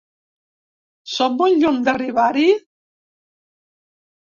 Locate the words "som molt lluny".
1.17-1.79